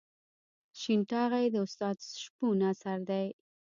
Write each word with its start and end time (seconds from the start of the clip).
شین 0.79 0.99
ټاغی 1.09 1.45
د 1.51 1.55
استاد 1.65 1.97
شپون 2.21 2.57
اثر 2.71 2.97
دی. 3.09 3.27